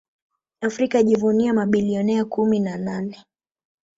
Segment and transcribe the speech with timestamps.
[0.61, 3.25] Afrika yajivunia mabilionea kumi na nane